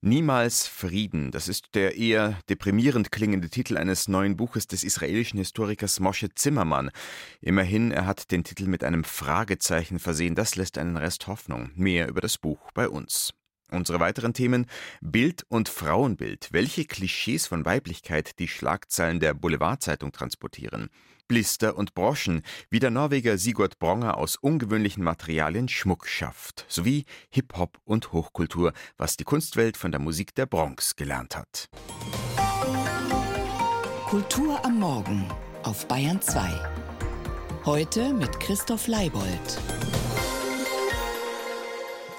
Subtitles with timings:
[0.00, 5.98] Niemals Frieden, das ist der eher deprimierend klingende Titel eines neuen Buches des israelischen Historikers
[5.98, 6.90] Moshe Zimmermann.
[7.40, 11.72] Immerhin, er hat den Titel mit einem Fragezeichen versehen, das lässt einen Rest Hoffnung.
[11.74, 13.34] Mehr über das Buch bei uns.
[13.70, 14.66] Unsere weiteren Themen
[15.00, 16.48] Bild und Frauenbild.
[16.52, 20.88] Welche Klischees von Weiblichkeit die Schlagzeilen der Boulevardzeitung transportieren.
[21.28, 27.78] Blister und Broschen, wie der Norweger Sigurd Bronger aus ungewöhnlichen Materialien Schmuck schafft, sowie Hip-Hop
[27.84, 31.68] und Hochkultur, was die Kunstwelt von der Musik der Bronx gelernt hat.
[34.06, 35.26] Kultur am Morgen
[35.64, 36.48] auf Bayern 2.
[37.66, 39.58] Heute mit Christoph Leibold.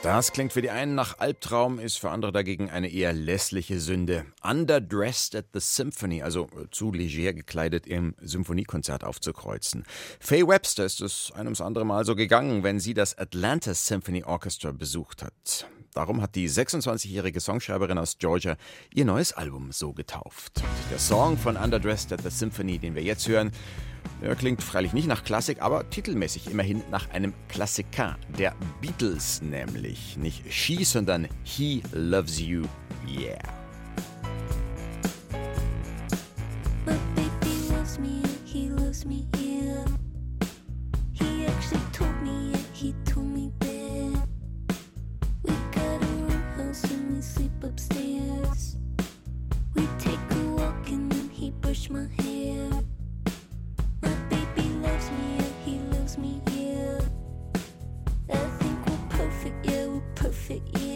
[0.01, 4.25] Das klingt für die einen nach Albtraum, ist für andere dagegen eine eher lässliche Sünde.
[4.41, 9.83] Underdressed at the Symphony, also zu leger gekleidet im Symphoniekonzert aufzukreuzen.
[10.21, 14.23] Faye Webster ist es ein ums andere Mal so gegangen, wenn sie das Atlanta Symphony
[14.23, 15.67] Orchestra besucht hat.
[15.93, 18.55] Darum hat die 26-jährige Songschreiberin aus Georgia
[18.93, 20.61] ihr neues Album so getauft.
[20.91, 23.51] Der Song von Underdressed at the Symphony, den wir jetzt hören,
[24.21, 30.17] er klingt freilich nicht nach Klassik, aber titelmäßig immerhin nach einem Klassiker der Beatles, nämlich
[30.17, 32.63] nicht She, sondern He Loves You,
[33.07, 33.59] Yeah.
[51.89, 52.69] my hair.
[54.01, 56.99] My baby loves me, yeah, he loves me, yeah.
[58.31, 60.88] I think we're perfect, yeah, we're perfect, yeah.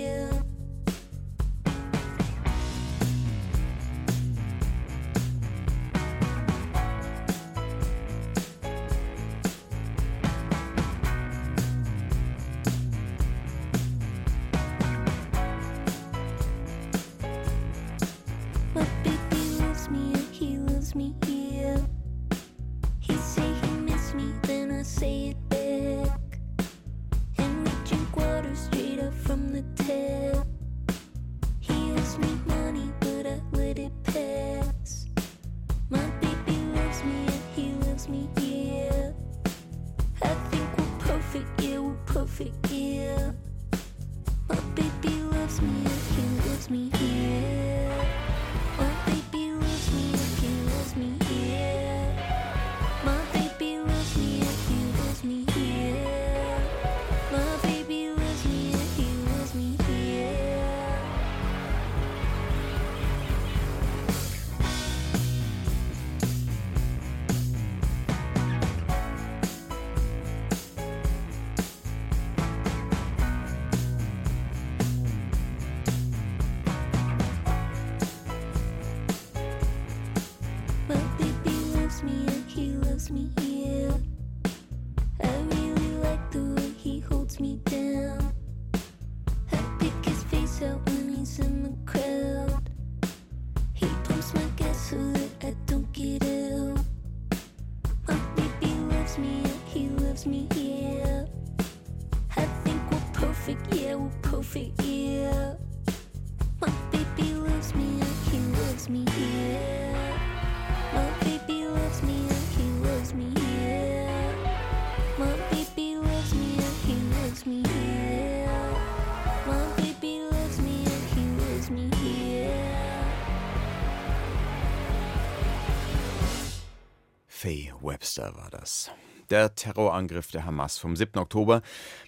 [127.54, 128.90] Faye Webster war das.
[129.30, 131.20] Der Terrorangriff der Hamas vom 7.
[131.20, 131.62] Oktober.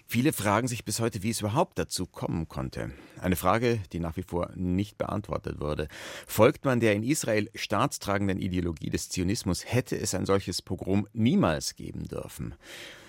[0.04, 2.90] Viele fragen sich bis heute, wie es überhaupt dazu kommen konnte.
[3.20, 5.86] Eine Frage, die nach wie vor nicht beantwortet wurde.
[6.26, 11.76] Folgt man der in Israel staatstragenden Ideologie des Zionismus, hätte es ein solches Pogrom niemals
[11.76, 12.56] geben dürfen.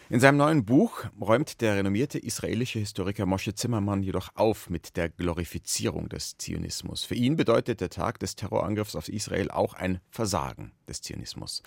[0.10, 5.10] In seinem neuen Buch räumt der renommierte israelische Historiker Moshe Zimmermann jedoch auf mit der
[5.10, 7.04] Glorifizierung des Zionismus.
[7.04, 11.62] Für ihn bedeutet der Tag des Terrorangriffs auf Israel auch ein Versagen des Zionismus.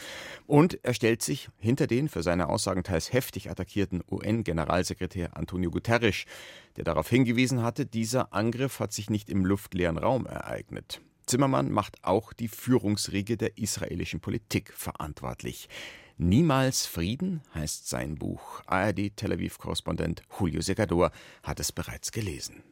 [0.47, 6.25] Und er stellt sich hinter den für seine Aussagen teils heftig attackierten UN-Generalsekretär Antonio Guterres,
[6.77, 11.03] der darauf hingewiesen hatte, dieser Angriff hat sich nicht im luftleeren Raum ereignet.
[11.27, 15.69] Zimmermann macht auch die Führungsriege der israelischen Politik verantwortlich.
[16.23, 18.61] Niemals Frieden heißt sein Buch.
[18.67, 21.13] ARD Tel Aviv-Korrespondent Julio Segador
[21.43, 22.63] hat es bereits gelesen.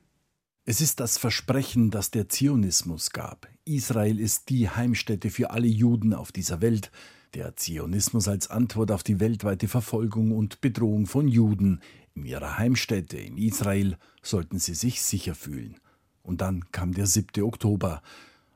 [0.67, 3.49] Es ist das Versprechen, das der Zionismus gab.
[3.65, 6.91] Israel ist die Heimstätte für alle Juden auf dieser Welt.
[7.33, 11.81] Der Zionismus als Antwort auf die weltweite Verfolgung und Bedrohung von Juden.
[12.15, 15.79] In ihrer Heimstätte in Israel sollten sie sich sicher fühlen.
[16.23, 17.43] Und dann kam der 7.
[17.45, 18.03] Oktober.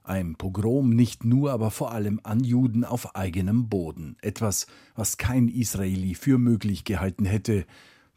[0.04, 4.16] Ein Pogrom nicht nur, aber vor allem an Juden auf eigenem Boden.
[4.20, 7.64] Etwas, was kein Israeli für möglich gehalten hätte.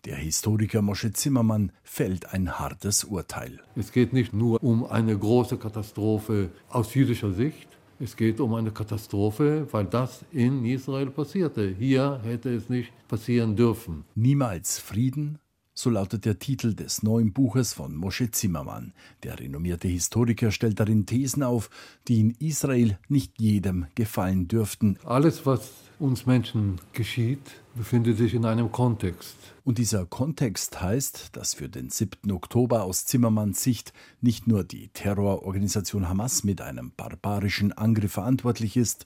[0.06, 3.60] Der Historiker Mosche Zimmermann fällt ein hartes Urteil.
[3.76, 7.68] Es geht nicht nur um eine große Katastrophe aus jüdischer Sicht,
[7.98, 11.74] es geht um eine Katastrophe, weil das in Israel passierte.
[11.80, 14.04] Hier hätte es nicht passieren dürfen.
[14.16, 15.40] Niemals Frieden,
[15.76, 18.94] so lautet der Titel des neuen Buches von Moshe Zimmermann.
[19.24, 21.70] Der renommierte Historiker stellt darin Thesen auf,
[22.08, 24.98] die in Israel nicht jedem gefallen dürften.
[25.04, 25.70] Alles, was
[26.00, 27.40] uns Menschen geschieht,
[27.76, 29.36] befindet sich in einem Kontext.
[29.66, 32.32] Und dieser Kontext heißt, dass für den 7.
[32.32, 39.06] Oktober aus Zimmermanns Sicht nicht nur die Terrororganisation Hamas mit einem barbarischen Angriff verantwortlich ist,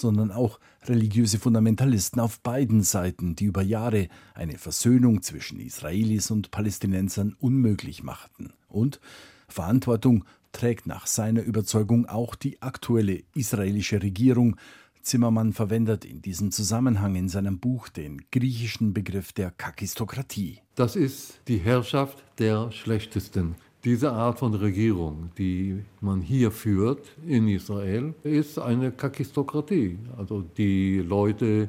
[0.00, 6.50] sondern auch religiöse Fundamentalisten auf beiden Seiten, die über Jahre eine Versöhnung zwischen Israelis und
[6.50, 8.52] Palästinensern unmöglich machten.
[8.68, 9.00] Und
[9.48, 14.56] Verantwortung trägt nach seiner Überzeugung auch die aktuelle israelische Regierung,
[15.02, 20.60] Zimmermann verwendet in diesem Zusammenhang in seinem Buch den griechischen Begriff der Kakistokratie.
[20.74, 23.54] Das ist die Herrschaft der Schlechtesten.
[23.84, 29.96] Diese Art von Regierung, die man hier führt in Israel, ist eine Kakistokratie.
[30.16, 31.68] Also die Leute,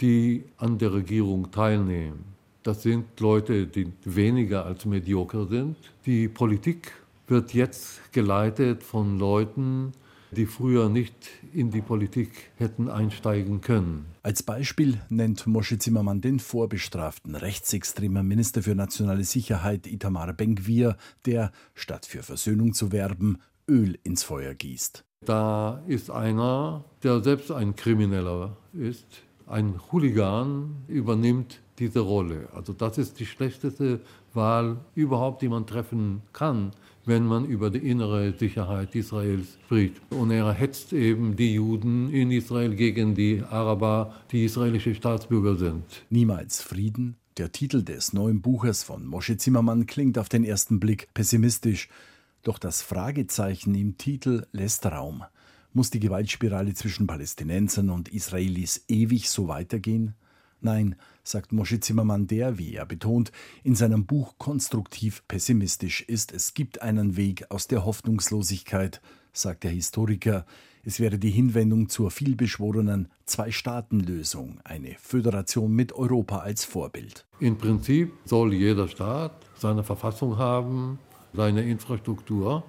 [0.00, 2.24] die an der Regierung teilnehmen,
[2.62, 5.76] das sind Leute, die weniger als medioker sind.
[6.06, 6.92] Die Politik
[7.26, 9.92] wird jetzt geleitet von Leuten,
[10.32, 11.14] die früher nicht
[11.52, 14.06] in die Politik hätten einsteigen können.
[14.22, 20.96] Als Beispiel nennt Moshe Zimmermann den vorbestraften rechtsextremen Minister für nationale Sicherheit Itamar Ben-Gvir,
[21.26, 23.38] der, statt für Versöhnung zu werben,
[23.68, 25.04] Öl ins Feuer gießt.
[25.24, 29.06] Da ist einer, der selbst ein Krimineller ist,
[29.46, 32.48] ein Hooligan übernimmt diese Rolle.
[32.54, 34.00] Also das ist die schlechteste
[34.32, 36.72] Wahl überhaupt, die man treffen kann
[37.06, 40.00] wenn man über die innere Sicherheit Israels spricht.
[40.10, 45.84] Und er hetzt eben die Juden in Israel gegen die Araber, die israelische Staatsbürger sind.
[46.10, 47.16] Niemals Frieden?
[47.36, 51.88] Der Titel des neuen Buches von Moshe Zimmermann klingt auf den ersten Blick pessimistisch.
[52.42, 55.24] Doch das Fragezeichen im Titel lässt Raum.
[55.72, 60.14] Muss die Gewaltspirale zwischen Palästinensern und Israelis ewig so weitergehen?
[60.62, 66.32] Nein, sagt Moshe Zimmermann, der, wie er betont, in seinem Buch konstruktiv pessimistisch ist.
[66.32, 69.00] Es gibt einen Weg aus der Hoffnungslosigkeit,
[69.32, 70.44] sagt der Historiker.
[70.82, 77.26] Es wäre die Hinwendung zur vielbeschworenen Zwei-Staaten-Lösung, eine Föderation mit Europa als Vorbild.
[77.38, 80.98] Im Prinzip soll jeder Staat seine Verfassung haben,
[81.34, 82.64] seine Infrastruktur,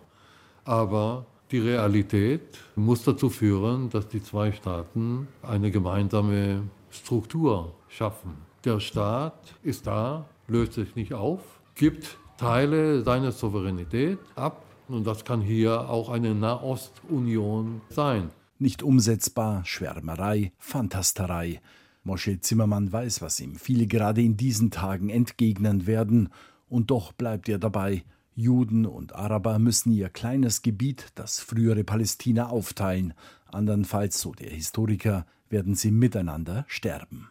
[0.66, 2.42] aber die Realität
[2.76, 8.38] muss dazu führen, dass die zwei Staaten eine gemeinsame Struktur schaffen.
[8.64, 11.42] Der Staat ist da, löst sich nicht auf,
[11.76, 18.30] gibt Teile seiner Souveränität ab und das kann hier auch eine Nahostunion sein.
[18.60, 21.62] Nicht umsetzbar, Schwärmerei, Fantasterei.
[22.04, 26.30] Mosche Zimmermann weiß, was ihm viele gerade in diesen Tagen entgegnen werden,
[26.68, 28.04] und doch bleibt er dabei,
[28.34, 33.14] Juden und Araber müssen ihr kleines Gebiet, das frühere Palästina, aufteilen,
[33.48, 37.30] andernfalls, so der Historiker, werden sie miteinander sterben.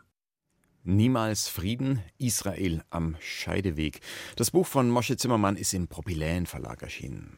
[0.85, 4.00] Niemals Frieden, Israel am Scheideweg.
[4.37, 7.37] Das Buch von Mosche Zimmermann ist im Propyläen Verlag erschienen.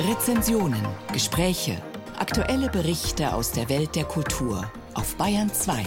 [0.00, 1.82] Rezensionen, Gespräche,
[2.18, 5.84] aktuelle Berichte aus der Welt der Kultur auf Bayern 2.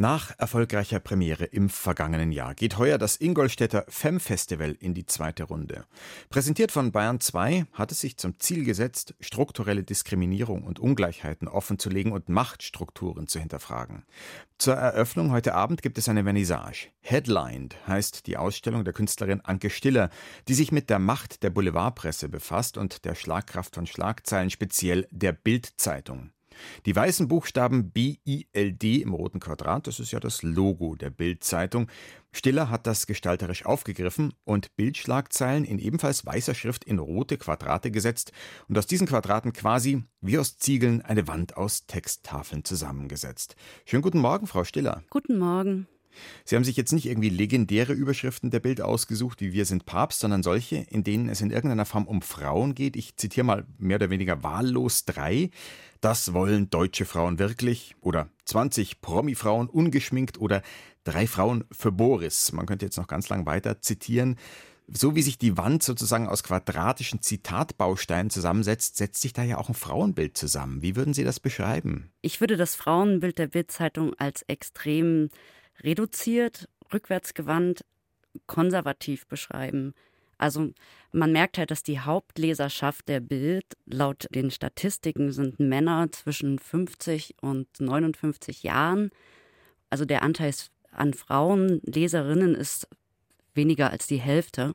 [0.00, 5.42] Nach erfolgreicher Premiere im vergangenen Jahr geht heuer das Ingolstädter Fem Festival in die zweite
[5.42, 5.86] Runde.
[6.30, 12.12] Präsentiert von Bayern 2 hat es sich zum Ziel gesetzt, strukturelle Diskriminierung und Ungleichheiten offenzulegen
[12.12, 14.04] und Machtstrukturen zu hinterfragen.
[14.56, 16.90] Zur Eröffnung heute Abend gibt es eine Vernissage.
[17.00, 20.10] Headlined heißt die Ausstellung der Künstlerin Anke Stiller,
[20.46, 25.32] die sich mit der Macht der Boulevardpresse befasst und der Schlagkraft von Schlagzeilen, speziell der
[25.32, 26.30] Bildzeitung.
[26.86, 31.88] Die weißen Buchstaben BILD im roten Quadrat, das ist ja das Logo der Bild-Zeitung.
[32.32, 38.32] Stiller hat das gestalterisch aufgegriffen und Bildschlagzeilen in ebenfalls weißer Schrift in rote Quadrate gesetzt
[38.68, 43.56] und aus diesen Quadraten quasi wie aus Ziegeln eine Wand aus Texttafeln zusammengesetzt.
[43.86, 45.02] Schönen guten Morgen, Frau Stiller.
[45.10, 45.86] Guten Morgen.
[46.44, 50.20] Sie haben sich jetzt nicht irgendwie legendäre Überschriften der Bild ausgesucht, wie Wir sind Papst,
[50.20, 52.96] sondern solche, in denen es in irgendeiner Form um Frauen geht.
[52.96, 55.50] Ich zitiere mal mehr oder weniger wahllos drei.
[56.00, 57.94] Das wollen deutsche Frauen wirklich.
[58.00, 60.62] Oder 20 Promi-Frauen ungeschminkt oder
[61.04, 62.52] drei Frauen für Boris.
[62.52, 64.36] Man könnte jetzt noch ganz lang weiter zitieren.
[64.90, 69.68] So wie sich die Wand sozusagen aus quadratischen Zitatbausteinen zusammensetzt, setzt sich da ja auch
[69.68, 70.80] ein Frauenbild zusammen.
[70.80, 72.10] Wie würden Sie das beschreiben?
[72.22, 75.28] Ich würde das Frauenbild der Bildzeitung als extrem
[75.82, 77.84] reduziert, rückwärtsgewandt,
[78.46, 79.94] konservativ beschreiben.
[80.38, 80.72] Also
[81.10, 87.34] man merkt halt, dass die Hauptleserschaft der Bild laut den Statistiken sind Männer zwischen 50
[87.40, 89.10] und 59 Jahren.
[89.90, 90.54] Also der Anteil
[90.92, 92.88] an Frauen, Leserinnen ist
[93.54, 94.74] weniger als die Hälfte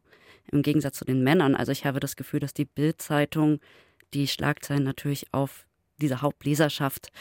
[0.52, 1.56] im Gegensatz zu den Männern.
[1.56, 3.60] Also ich habe das Gefühl, dass die Bild-Zeitung
[4.14, 5.66] die Schlagzeilen natürlich auf
[6.02, 7.12] diese Hauptleserschaft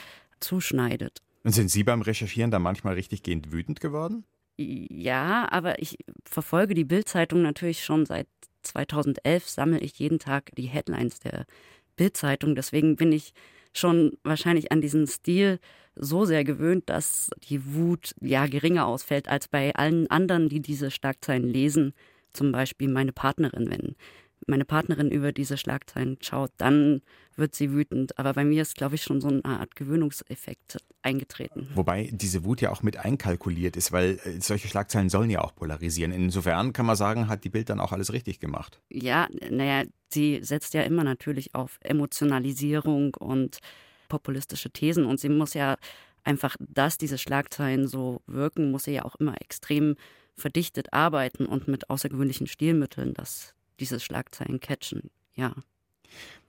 [0.40, 1.22] zuschneidet.
[1.44, 4.24] Und sind Sie beim Recherchieren da manchmal richtig gehend wütend geworden?
[4.58, 8.28] Ja, aber ich verfolge die Bild-Zeitung natürlich schon seit
[8.62, 11.46] 2011, sammle ich jeden Tag die Headlines der
[11.96, 12.54] Bild-Zeitung.
[12.54, 13.32] Deswegen bin ich
[13.72, 15.58] schon wahrscheinlich an diesen Stil
[15.96, 20.90] so sehr gewöhnt, dass die Wut ja geringer ausfällt als bei allen anderen, die diese
[20.90, 21.92] Schlagzeilen lesen.
[22.32, 23.96] Zum Beispiel meine Partnerin, wenn
[24.46, 27.02] meine Partnerin über diese Schlagzeilen schaut, dann
[27.36, 28.18] wird sie wütend.
[28.18, 31.68] Aber bei mir ist, glaube ich, schon so eine Art Gewöhnungseffekt eingetreten.
[31.74, 35.54] Wobei diese Wut ja auch mit einkalkuliert ist, weil äh, solche Schlagzeilen sollen ja auch
[35.54, 36.12] polarisieren.
[36.12, 38.80] Insofern kann man sagen, hat die Bild dann auch alles richtig gemacht.
[38.90, 43.58] Ja, naja, sie setzt ja immer natürlich auf Emotionalisierung und
[44.08, 45.76] populistische Thesen und sie muss ja
[46.24, 49.96] einfach, dass diese Schlagzeilen so wirken, muss sie ja auch immer extrem
[50.34, 55.54] verdichtet arbeiten und mit außergewöhnlichen Stilmitteln, dass diese Schlagzeilen catchen, ja.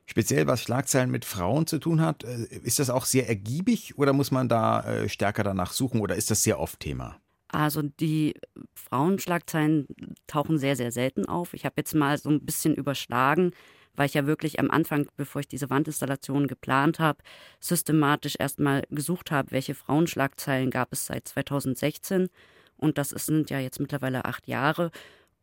[0.05, 4.13] Speziell was Schlagzeilen mit Frauen zu tun hat, äh, ist das auch sehr ergiebig oder
[4.13, 7.19] muss man da äh, stärker danach suchen oder ist das sehr oft Thema?
[7.47, 8.33] Also die
[8.73, 9.87] Frauenschlagzeilen
[10.27, 11.53] tauchen sehr, sehr selten auf.
[11.53, 13.51] Ich habe jetzt mal so ein bisschen überschlagen,
[13.95, 17.19] weil ich ja wirklich am Anfang, bevor ich diese Wandinstallation geplant habe,
[17.59, 22.29] systematisch erstmal gesucht habe, welche Frauenschlagzeilen gab es seit 2016.
[22.75, 24.89] Und das sind ja jetzt mittlerweile acht Jahre.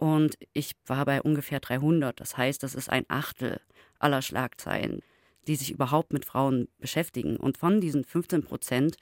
[0.00, 2.18] Und ich war bei ungefähr 300.
[2.18, 3.60] Das heißt, das ist ein Achtel
[3.98, 5.02] aller Schlagzeilen,
[5.46, 7.36] die sich überhaupt mit Frauen beschäftigen.
[7.36, 8.96] Und von diesen 15 Prozent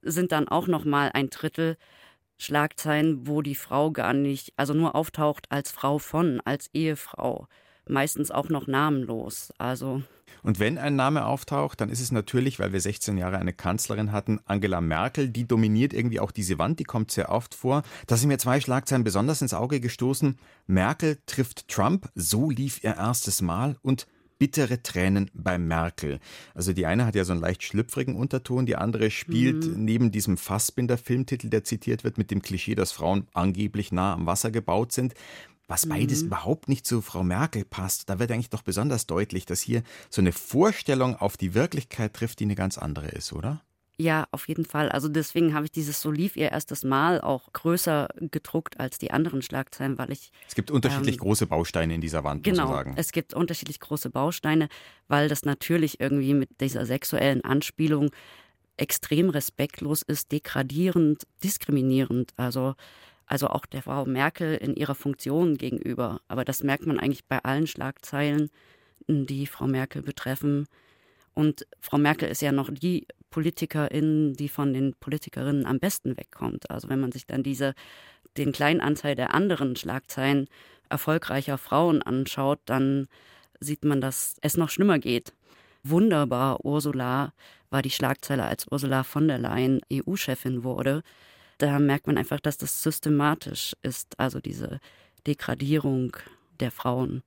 [0.00, 1.76] sind dann auch noch mal ein Drittel
[2.36, 7.48] Schlagzeilen, wo die Frau gar nicht, also nur auftaucht als Frau von, als Ehefrau
[7.88, 9.52] meistens auch noch namenlos.
[9.58, 10.02] Also
[10.42, 14.12] und wenn ein Name auftaucht, dann ist es natürlich, weil wir 16 Jahre eine Kanzlerin
[14.12, 17.82] hatten, Angela Merkel, die dominiert irgendwie auch diese Wand, die kommt sehr oft vor.
[18.06, 20.38] Da sind mir zwei Schlagzeilen besonders ins Auge gestoßen.
[20.66, 24.06] Merkel trifft Trump, so lief ihr erstes Mal und
[24.38, 26.20] bittere Tränen bei Merkel.
[26.54, 29.84] Also die eine hat ja so einen leicht schlüpfrigen Unterton, die andere spielt mhm.
[29.84, 34.52] neben diesem Fassbinder-Filmtitel, der zitiert wird, mit dem Klischee, dass Frauen angeblich nah am Wasser
[34.52, 35.14] gebaut sind.
[35.68, 36.28] Was beides mhm.
[36.28, 40.22] überhaupt nicht zu Frau Merkel passt, da wird eigentlich doch besonders deutlich, dass hier so
[40.22, 43.62] eine Vorstellung auf die Wirklichkeit trifft, die eine ganz andere ist, oder?
[44.00, 44.88] Ja, auf jeden Fall.
[44.88, 49.10] Also deswegen habe ich dieses So lief ihr erstes Mal auch größer gedruckt als die
[49.10, 50.30] anderen Schlagzeilen, weil ich.
[50.46, 52.94] Es gibt unterschiedlich ähm, große Bausteine in dieser Wand, genau, muss man sagen.
[52.96, 54.68] Es gibt unterschiedlich große Bausteine,
[55.08, 58.10] weil das natürlich irgendwie mit dieser sexuellen Anspielung
[58.76, 62.32] extrem respektlos ist, degradierend, diskriminierend.
[62.36, 62.74] Also
[63.28, 66.20] also auch der Frau Merkel in ihrer Funktion gegenüber.
[66.28, 68.50] Aber das merkt man eigentlich bei allen Schlagzeilen,
[69.06, 70.66] die Frau Merkel betreffen.
[71.34, 76.70] Und Frau Merkel ist ja noch die Politikerin, die von den Politikerinnen am besten wegkommt.
[76.70, 77.74] Also wenn man sich dann diese,
[78.38, 80.48] den kleinen Anteil der anderen Schlagzeilen
[80.88, 83.08] erfolgreicher Frauen anschaut, dann
[83.60, 85.34] sieht man, dass es noch schlimmer geht.
[85.84, 87.34] Wunderbar, Ursula
[87.68, 91.02] war die Schlagzeile, als Ursula von der Leyen EU-Chefin wurde
[91.58, 94.80] da merkt man einfach, dass das systematisch ist, also diese
[95.26, 96.16] Degradierung
[96.60, 97.22] der Frauen.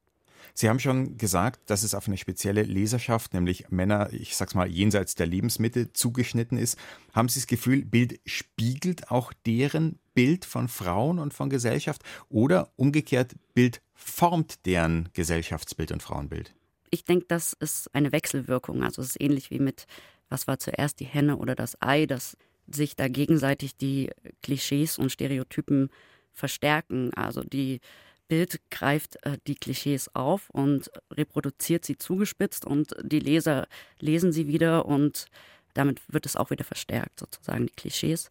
[0.54, 4.68] Sie haben schon gesagt, dass es auf eine spezielle Leserschaft, nämlich Männer, ich sag's mal,
[4.68, 6.78] jenseits der Lebensmittel zugeschnitten ist.
[7.14, 12.72] Haben Sie das Gefühl, Bild spiegelt auch deren Bild von Frauen und von Gesellschaft oder
[12.76, 16.54] umgekehrt, Bild formt deren Gesellschaftsbild und Frauenbild?
[16.90, 18.84] Ich denke, das ist eine Wechselwirkung.
[18.84, 19.86] Also es ist ähnlich wie mit,
[20.28, 22.36] was war zuerst die Henne oder das Ei, das
[22.76, 24.10] sich da gegenseitig die
[24.42, 25.90] Klischees und Stereotypen
[26.32, 27.14] verstärken.
[27.14, 27.80] Also die
[28.28, 33.68] Bild greift äh, die Klischees auf und reproduziert sie zugespitzt und die Leser
[34.00, 35.26] lesen sie wieder und
[35.74, 38.30] damit wird es auch wieder verstärkt, sozusagen die Klischees.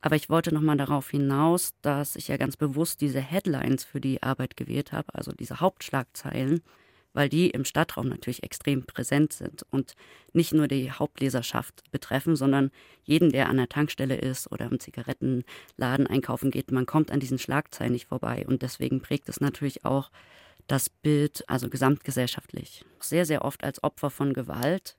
[0.00, 4.22] Aber ich wollte nochmal darauf hinaus, dass ich ja ganz bewusst diese Headlines für die
[4.22, 6.62] Arbeit gewählt habe, also diese Hauptschlagzeilen,
[7.14, 9.94] weil die im Stadtraum natürlich extrem präsent sind und
[10.32, 12.70] nicht nur die Hauptleserschaft betreffen, sondern
[13.04, 17.38] jeden, der an der Tankstelle ist oder im Zigarettenladen einkaufen geht, man kommt an diesen
[17.38, 18.44] Schlagzeilen nicht vorbei.
[18.46, 20.10] Und deswegen prägt es natürlich auch
[20.66, 22.84] das Bild, also gesamtgesellschaftlich.
[23.00, 24.96] Sehr, sehr oft als Opfer von Gewalt.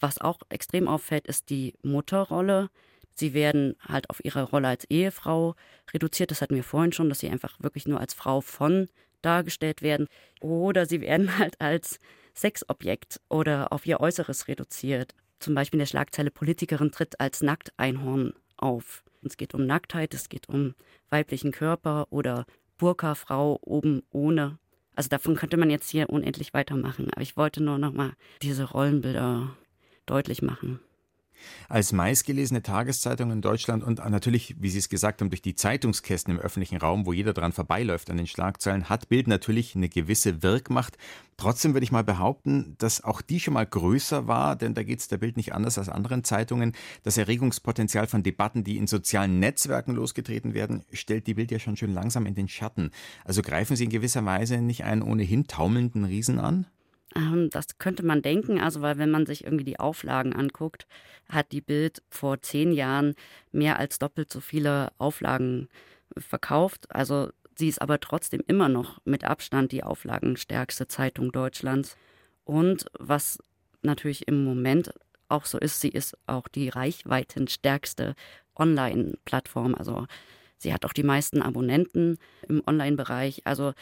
[0.00, 2.70] Was auch extrem auffällt, ist die Mutterrolle.
[3.14, 5.56] Sie werden halt auf ihre Rolle als Ehefrau
[5.92, 6.30] reduziert.
[6.30, 8.88] Das hatten wir vorhin schon, dass sie einfach wirklich nur als Frau von
[9.22, 10.06] dargestellt werden.
[10.40, 11.98] Oder sie werden halt als
[12.34, 15.14] Sexobjekt oder auf ihr Äußeres reduziert.
[15.40, 19.02] Zum Beispiel in der Schlagzeile Politikerin tritt als Nackteinhorn auf.
[19.22, 20.74] Es geht um Nacktheit, es geht um
[21.08, 22.46] weiblichen Körper oder
[22.78, 24.58] Burka-Frau oben ohne.
[24.94, 27.08] Also davon könnte man jetzt hier unendlich weitermachen.
[27.12, 28.12] Aber ich wollte nur noch mal
[28.42, 29.56] diese Rollenbilder
[30.06, 30.80] deutlich machen.
[31.68, 36.34] Als meistgelesene Tageszeitung in Deutschland und natürlich, wie Sie es gesagt haben, durch die Zeitungskästen
[36.34, 40.42] im öffentlichen Raum, wo jeder dran vorbeiläuft an den Schlagzeilen, hat Bild natürlich eine gewisse
[40.42, 40.98] Wirkmacht.
[41.36, 45.00] Trotzdem würde ich mal behaupten, dass auch die schon mal größer war, denn da geht
[45.00, 46.72] es der Bild nicht anders als anderen Zeitungen.
[47.02, 51.76] Das Erregungspotenzial von Debatten, die in sozialen Netzwerken losgetreten werden, stellt die Bild ja schon
[51.76, 52.90] schön langsam in den Schatten.
[53.24, 56.66] Also greifen Sie in gewisser Weise nicht einen ohnehin taumelnden Riesen an?
[57.14, 60.86] Ähm, das könnte man denken, also weil wenn man sich irgendwie die Auflagen anguckt,
[61.28, 63.14] hat die Bild vor zehn Jahren
[63.52, 65.68] mehr als doppelt so viele Auflagen
[66.16, 66.86] verkauft.
[66.94, 71.96] Also sie ist aber trotzdem immer noch mit Abstand die auflagenstärkste Zeitung Deutschlands.
[72.44, 73.38] Und was
[73.82, 74.92] natürlich im Moment
[75.28, 78.14] auch so ist, sie ist auch die reichweitenstärkste
[78.56, 79.74] Online-Plattform.
[79.74, 80.06] Also
[80.58, 83.42] sie hat auch die meisten Abonnenten im Online-Bereich.
[83.46, 83.72] Also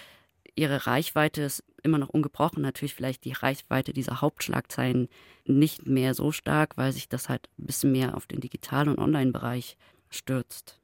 [0.59, 2.63] ihre Reichweite ist immer noch ungebrochen.
[2.63, 5.09] Natürlich vielleicht die Reichweite dieser Hauptschlagzeilen
[5.45, 8.99] nicht mehr so stark, weil sich das halt ein bisschen mehr auf den Digital- und
[8.99, 9.77] Online-Bereich
[10.11, 10.81] stürzt.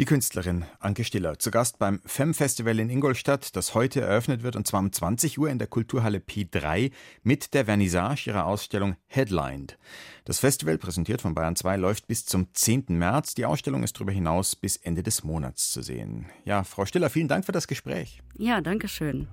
[0.00, 4.54] Die Künstlerin Anke Stiller zu Gast beim FEM Festival in Ingolstadt, das heute eröffnet wird
[4.54, 6.92] und zwar um 20 Uhr in der Kulturhalle P3
[7.24, 9.76] mit der Vernissage ihrer Ausstellung Headlined.
[10.24, 12.84] Das Festival, präsentiert von Bayern 2, läuft bis zum 10.
[12.90, 13.34] März.
[13.34, 16.26] Die Ausstellung ist darüber hinaus bis Ende des Monats zu sehen.
[16.44, 18.22] Ja, Frau Stiller, vielen Dank für das Gespräch.
[18.36, 19.26] Ja, danke schön.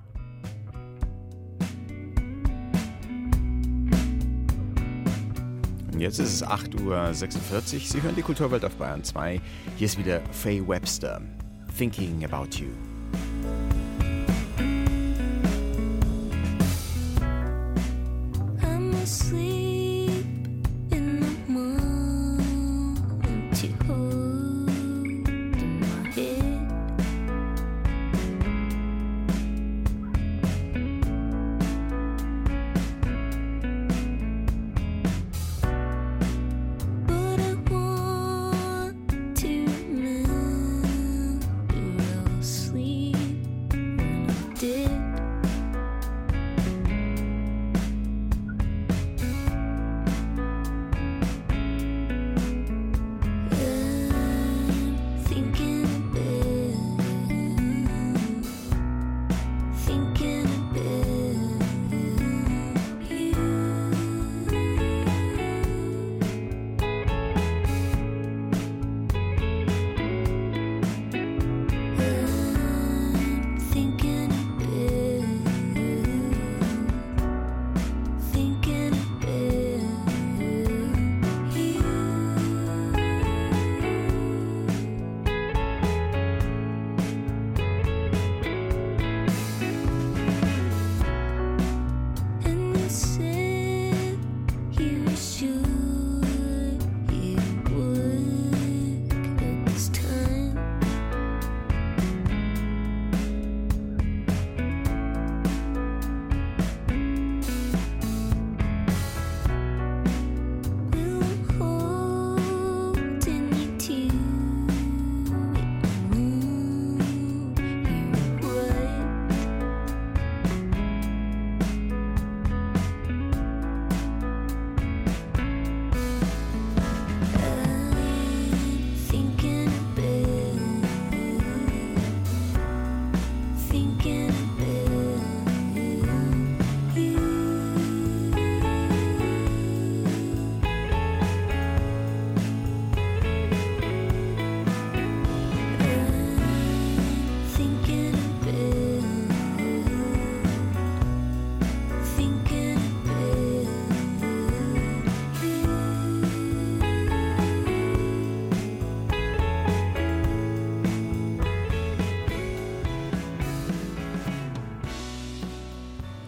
[6.00, 7.62] Jetzt ist es 8.46 Uhr.
[7.62, 9.42] Sie hören die Kulturwelt auf Bayern 2.
[9.78, 11.22] Hier ist wieder Faye Webster.
[11.78, 12.68] Thinking About You.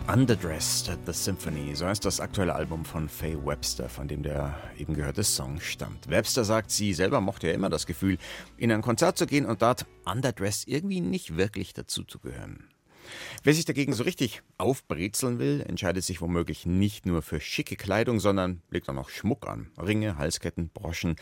[0.08, 4.56] Underdressed at the Symphony, so heißt das aktuelle Album von Faye Webster, von dem der
[4.78, 6.10] eben gehörte Song stammt.
[6.10, 8.18] Webster sagt, sie selber mochte ja immer das Gefühl,
[8.56, 12.70] in ein Konzert zu gehen und dort underdressed irgendwie nicht wirklich dazu zu gehören.
[13.44, 18.20] Wer sich dagegen so richtig aufbrezeln will, entscheidet sich womöglich nicht nur für schicke Kleidung,
[18.20, 19.72] sondern legt auch noch Schmuck an.
[19.78, 21.16] Ringe, Halsketten, Broschen.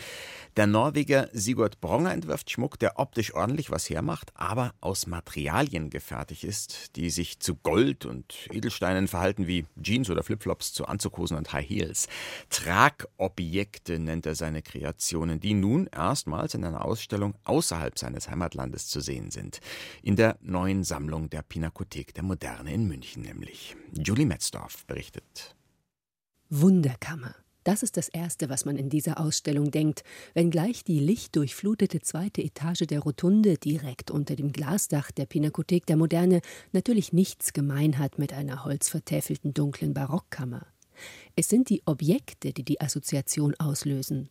[0.58, 6.44] Der Norweger Sigurd Bronger entwirft Schmuck, der optisch ordentlich was hermacht, aber aus Materialien gefertigt
[6.44, 11.54] ist, die sich zu Gold und Edelsteinen verhalten wie Jeans oder Flipflops zu Anzughosen und
[11.54, 12.08] High Heels.
[12.50, 19.00] Tragobjekte nennt er seine Kreationen, die nun erstmals in einer Ausstellung außerhalb seines Heimatlandes zu
[19.00, 19.60] sehen sind.
[20.02, 21.75] In der neuen Sammlung der Pinakothek
[22.16, 23.76] der Moderne in München nämlich.
[23.94, 25.56] Julie Metzdorf berichtet.
[26.50, 27.36] Wunderkammer.
[27.66, 30.04] Das ist das Erste, was man in dieser Ausstellung denkt,
[30.36, 36.42] wenngleich die lichtdurchflutete zweite Etage der Rotunde direkt unter dem Glasdach der Pinakothek der Moderne
[36.74, 40.68] natürlich nichts gemein hat mit einer holzvertäfelten dunklen Barockkammer.
[41.36, 44.30] Es sind die Objekte, die die Assoziation auslösen.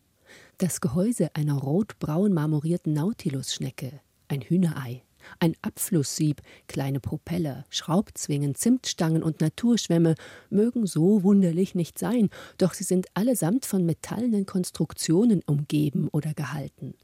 [0.57, 5.03] Das Gehäuse einer rotbraun marmorierten Nautilusschnecke, ein Hühnerei,
[5.39, 10.15] ein Abflusssieb, kleine Propeller, Schraubzwingen, Zimtstangen und Naturschwämme
[10.49, 16.95] mögen so wunderlich nicht sein, doch sie sind allesamt von metallenen Konstruktionen umgeben oder gehalten.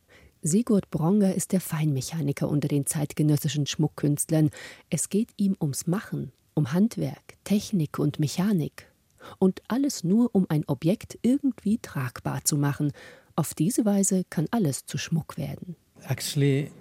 [0.44, 4.50] Sigurd Bronger ist der Feinmechaniker unter den zeitgenössischen Schmuckkünstlern.
[4.90, 8.92] Es geht ihm ums Machen, um Handwerk, Technik und Mechanik.
[9.38, 12.92] Und alles nur, um ein Objekt irgendwie tragbar zu machen.
[13.36, 15.76] Auf diese Weise kann alles zu Schmuck werden.
[16.08, 16.72] Actually,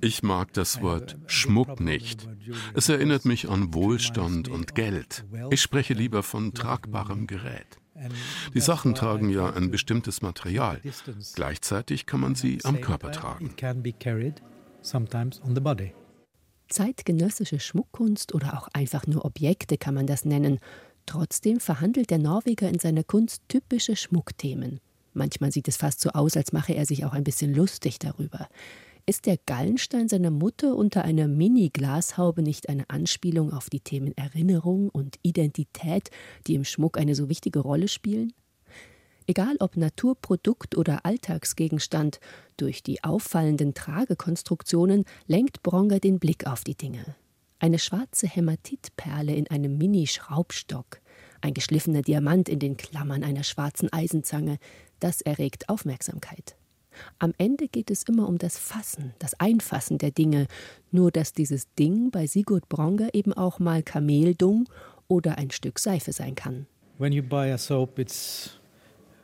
[0.00, 2.28] ich mag das Wort Schmuck nicht.
[2.74, 5.24] Es erinnert mich an Wohlstand und Geld.
[5.50, 7.78] Ich spreche lieber von tragbarem Gerät.
[8.54, 10.80] Die Sachen tragen ja ein bestimmtes Material.
[11.34, 13.54] Gleichzeitig kann man sie am Körper tragen.
[16.68, 20.58] Zeitgenössische Schmuckkunst oder auch einfach nur Objekte kann man das nennen.
[21.06, 24.80] Trotzdem verhandelt der Norweger in seiner Kunst typische Schmuckthemen.
[25.12, 28.48] Manchmal sieht es fast so aus, als mache er sich auch ein bisschen lustig darüber.
[29.04, 34.90] Ist der Gallenstein seiner Mutter unter einer Mini-Glashaube nicht eine Anspielung auf die Themen Erinnerung
[34.90, 36.10] und Identität,
[36.46, 38.32] die im Schmuck eine so wichtige Rolle spielen?
[39.26, 42.20] Egal ob Naturprodukt oder Alltagsgegenstand,
[42.56, 47.16] durch die auffallenden Tragekonstruktionen lenkt Bronger den Blick auf die Dinge.
[47.58, 51.00] Eine schwarze Hämatitperle in einem Mini-Schraubstock,
[51.42, 54.58] ein geschliffener Diamant in den Klammern einer schwarzen Eisenzange,
[55.00, 56.56] das erregt Aufmerksamkeit.
[57.18, 60.46] Am Ende geht es immer um das Fassen, das Einfassen der Dinge,
[60.90, 64.68] nur dass dieses Ding bei Sigurd Bronger eben auch mal Kameldung
[65.08, 66.66] oder ein Stück Seife sein kann.
[66.98, 68.58] When you buy a soap, it's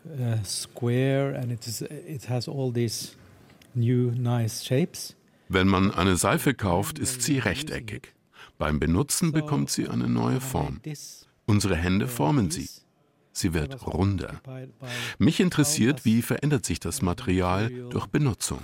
[0.06, 3.14] uh, square and it, is, it has all these
[3.74, 5.14] new nice shapes.
[5.48, 8.14] Wenn man eine Seife kauft, ist sie rechteckig.
[8.58, 10.80] Beim Benutzen bekommt sie eine neue Form.
[11.48, 12.68] Unsere Hände formen sie.
[13.32, 14.42] Sie wird runder.
[15.18, 18.58] Mich interessiert, wie verändert sich das Material durch Benutzung.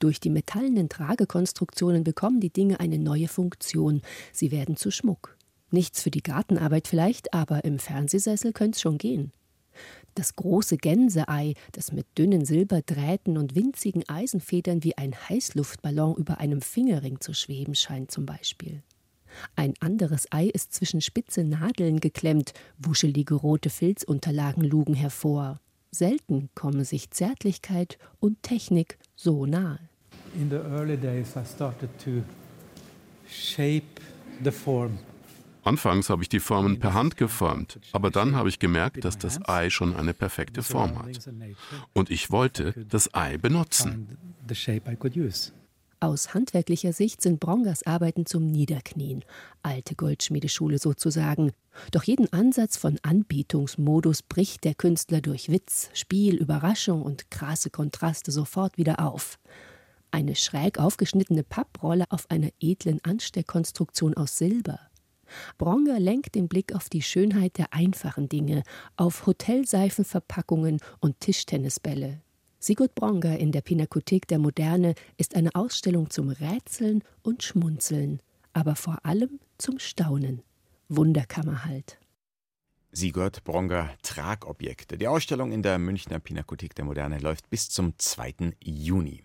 [0.00, 4.02] Durch die metallenen Tragekonstruktionen bekommen die Dinge eine neue Funktion.
[4.32, 5.36] Sie werden zu Schmuck.
[5.70, 9.32] Nichts für die Gartenarbeit vielleicht, aber im Fernsehsessel könnte es schon gehen.
[10.16, 16.60] Das große Gänseei, das mit dünnen Silberdrähten und winzigen Eisenfedern wie ein Heißluftballon über einem
[16.60, 18.82] Fingerring zu schweben scheint zum Beispiel.
[19.56, 25.60] Ein anderes Ei ist zwischen spitze Nadeln geklemmt, wuschelige rote Filzunterlagen lugen hervor.
[25.90, 29.78] Selten kommen sich Zärtlichkeit und Technik so nahe.
[30.34, 32.22] In the early days I started to
[33.26, 34.00] shape
[34.42, 34.98] the form
[35.64, 39.48] Anfangs habe ich die Formen per Hand geformt, aber dann habe ich gemerkt, dass das
[39.48, 41.30] Ei schon eine perfekte Form hat.
[41.92, 44.18] Und ich wollte das Ei benutzen.
[46.02, 49.24] Aus handwerklicher Sicht sind Brongers Arbeiten zum Niederknien,
[49.62, 51.52] alte Goldschmiedeschule sozusagen.
[51.92, 58.32] Doch jeden Ansatz von Anbietungsmodus bricht der Künstler durch Witz, Spiel, Überraschung und krasse Kontraste
[58.32, 59.38] sofort wieder auf.
[60.10, 64.80] Eine schräg aufgeschnittene Papprolle auf einer edlen Ansteckkonstruktion aus Silber.
[65.56, 68.64] Bronger lenkt den Blick auf die Schönheit der einfachen Dinge,
[68.96, 72.22] auf Hotelseifenverpackungen und Tischtennisbälle,
[72.64, 78.22] Sigurd Bronger in der Pinakothek der Moderne ist eine Ausstellung zum Rätseln und Schmunzeln,
[78.52, 80.42] aber vor allem zum Staunen.
[80.88, 81.98] Wunderkammer halt.
[82.92, 84.96] Sigurd Bronger Tragobjekte.
[84.96, 88.52] Die Ausstellung in der Münchner Pinakothek der Moderne läuft bis zum 2.
[88.62, 89.24] Juni.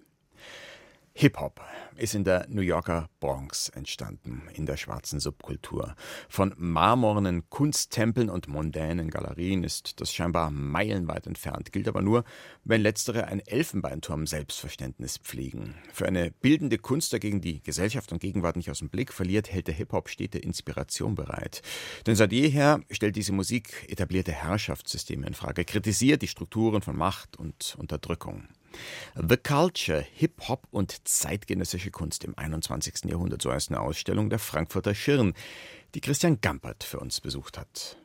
[1.19, 1.59] Hip-Hop
[1.95, 5.95] ist in der New Yorker Bronx entstanden, in der schwarzen Subkultur.
[6.29, 12.23] Von marmornen Kunsttempeln und mondänen Galerien ist das scheinbar meilenweit entfernt, gilt aber nur,
[12.65, 15.73] wenn letztere ein Elfenbeinturm-Selbstverständnis pflegen.
[15.91, 19.65] Für eine bildende Kunst dagegen die Gesellschaft und Gegenwart nicht aus dem Blick verliert, hält
[19.65, 21.63] der Hip-Hop stete Inspiration bereit.
[22.05, 27.37] Denn seit jeher stellt diese Musik etablierte Herrschaftssysteme in Frage, kritisiert die Strukturen von Macht
[27.37, 28.47] und Unterdrückung.
[29.15, 33.05] The Culture, Hip-Hop und zeitgenössische Kunst im 21.
[33.05, 35.33] Jahrhundert, so heißt eine Ausstellung der Frankfurter Schirn,
[35.95, 37.97] die Christian Gampert für uns besucht hat.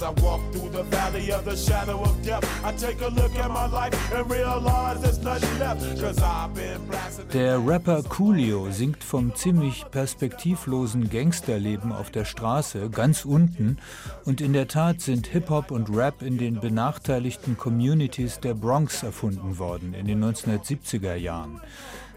[0.00, 3.36] As I walk through the valley of the shadow of death, I take a look
[3.36, 5.82] at my life and realize there's nothing left.
[6.00, 7.28] Cause I've been blasting.
[7.34, 13.76] Der Rapper Coolio singt vom ziemlich perspektivlosen Gangsterleben auf der Straße, ganz unten.
[14.24, 19.58] Und in der Tat sind Hip-Hop und Rap in den benachteiligten Communities der Bronx erfunden
[19.58, 21.60] worden in den 1970er Jahren.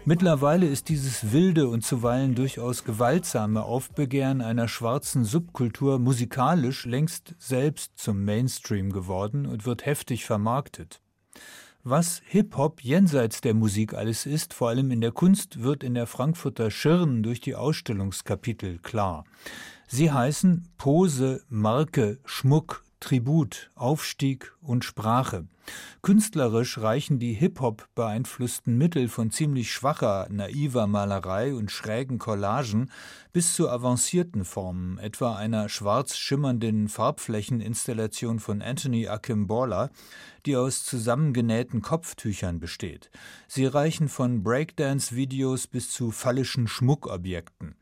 [0.06, 7.96] Mittlerweile ist dieses wilde und zuweilen durchaus gewaltsame Aufbegehren einer schwarzen Subkultur musikalisch längst selbst
[7.96, 11.00] zum Mainstream geworden und wird heftig vermarktet.
[11.84, 16.06] Was Hip-Hop jenseits der Musik alles ist, vor allem in der Kunst, wird in der
[16.06, 19.24] Frankfurter Schirn durch die Ausstellungskapitel klar.
[19.88, 25.46] Sie heißen Pose, Marke, Schmuck, Tribut, Aufstieg und Sprache.
[26.02, 32.90] Künstlerisch reichen die Hip-Hop beeinflussten Mittel von ziemlich schwacher, naiver Malerei und schrägen Collagen
[33.32, 39.90] bis zu avancierten Formen, etwa einer schwarz schimmernden Farbflächeninstallation von Anthony Akimbola,
[40.46, 43.10] die aus zusammengenähten Kopftüchern besteht.
[43.48, 47.76] Sie reichen von Breakdance-Videos bis zu fallischen Schmuckobjekten.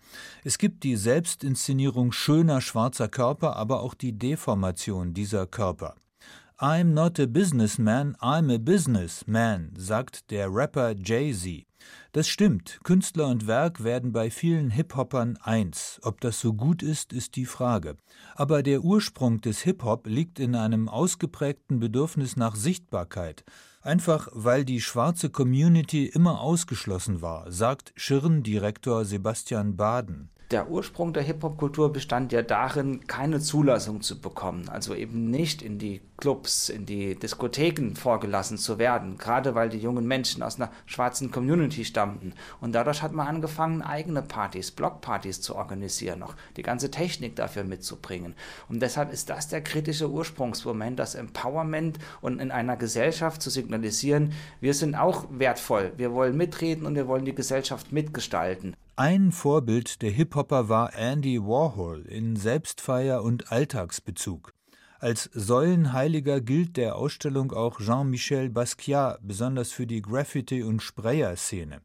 [0.44, 5.96] Es gibt die Selbstinszenierung schöner schwarzer Körper, aber auch die Deformation dieser Körper.
[6.64, 11.66] I'm not a businessman, I'm a businessman, sagt der Rapper Jay-Z.
[12.12, 15.98] Das stimmt, Künstler und Werk werden bei vielen Hip-Hoppern eins.
[16.04, 17.96] Ob das so gut ist, ist die Frage.
[18.36, 23.42] Aber der Ursprung des Hip-Hop liegt in einem ausgeprägten Bedürfnis nach Sichtbarkeit.
[23.80, 31.22] Einfach weil die schwarze Community immer ausgeschlossen war, sagt Schirn-Direktor Sebastian Baden der Ursprung der
[31.22, 36.86] Hip-Hop-Kultur bestand ja darin, keine Zulassung zu bekommen, also eben nicht in die Clubs, in
[36.86, 42.34] die Diskotheken vorgelassen zu werden, gerade weil die jungen Menschen aus einer schwarzen Community stammten.
[42.60, 47.64] Und dadurch hat man angefangen, eigene Partys, Blockpartys zu organisieren, noch die ganze Technik dafür
[47.64, 48.34] mitzubringen.
[48.68, 54.32] Und deshalb ist das der kritische Ursprungsmoment, das Empowerment und in einer Gesellschaft zu signalisieren,
[54.60, 58.76] wir sind auch wertvoll, wir wollen mitreden und wir wollen die Gesellschaft mitgestalten.
[58.96, 64.52] Ein Vorbild der Hip-Hopper war Andy Warhol in Selbstfeier und Alltagsbezug.
[64.98, 71.80] Als Säulenheiliger gilt der Ausstellung auch Jean-Michel Basquiat, besonders für die Graffiti- und Sprayer-Szene.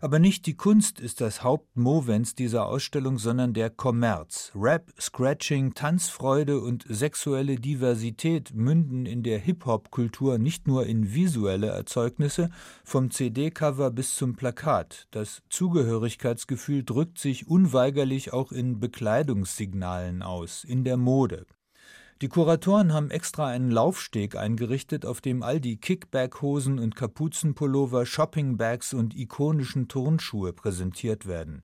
[0.00, 4.52] Aber nicht die Kunst ist das Hauptmovens dieser Ausstellung, sondern der Kommerz.
[4.54, 12.50] Rap, Scratching, Tanzfreude und sexuelle Diversität münden in der Hip-Hop-Kultur nicht nur in visuelle Erzeugnisse,
[12.84, 15.08] vom CD-Cover bis zum Plakat.
[15.10, 21.46] Das Zugehörigkeitsgefühl drückt sich unweigerlich auch in Bekleidungssignalen aus, in der Mode.
[22.22, 28.94] Die Kuratoren haben extra einen Laufsteg eingerichtet, auf dem all die Kickback-Hosen und Kapuzenpullover, Shoppingbags
[28.94, 31.62] und ikonischen Turnschuhe präsentiert werden.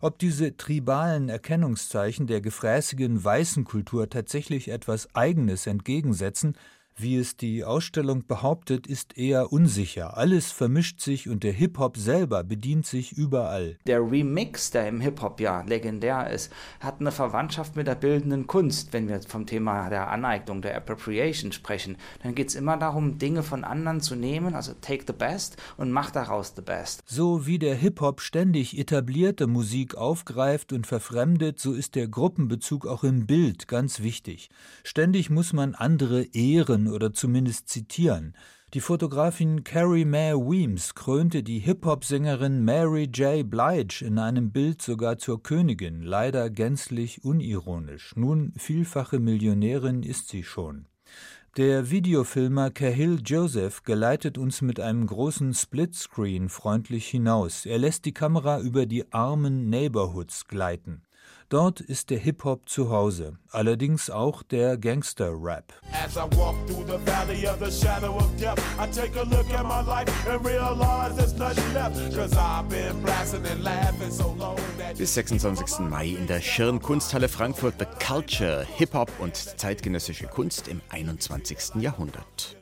[0.00, 6.56] Ob diese tribalen Erkennungszeichen der gefräßigen weißen Kultur tatsächlich etwas Eigenes entgegensetzen,
[6.96, 10.16] wie es die Ausstellung behauptet, ist eher unsicher.
[10.16, 13.78] Alles vermischt sich und der Hip-Hop selber bedient sich überall.
[13.86, 18.92] Der Remix, der im Hip-Hop ja legendär ist, hat eine Verwandtschaft mit der bildenden Kunst.
[18.92, 23.42] Wenn wir vom Thema der Aneignung, der Appropriation sprechen, dann geht es immer darum, Dinge
[23.42, 27.02] von anderen zu nehmen, also take the best und mach daraus the best.
[27.06, 33.04] So wie der Hip-Hop ständig etablierte Musik aufgreift und verfremdet, so ist der Gruppenbezug auch
[33.04, 34.50] im Bild ganz wichtig.
[34.84, 38.34] Ständig muss man andere ehren oder zumindest zitieren.
[38.74, 43.48] Die Fotografin Carrie Mae Weems krönte die Hip-Hop-Sängerin Mary J.
[43.48, 48.14] Blige in einem Bild sogar zur Königin, leider gänzlich unironisch.
[48.16, 50.86] Nun vielfache Millionärin ist sie schon.
[51.58, 57.66] Der Videofilmer Cahill Joseph geleitet uns mit einem großen Splitscreen freundlich hinaus.
[57.66, 61.02] Er lässt die Kamera über die armen Neighborhoods gleiten.
[61.52, 65.74] Dort ist der Hip-Hop zu Hause, allerdings auch der Gangster-Rap.
[74.96, 75.78] Bis 26.
[75.80, 81.82] Mai in der Schirn Kunsthalle Frankfurt The Culture, Hip-Hop und zeitgenössische Kunst im 21.
[81.82, 82.61] Jahrhundert.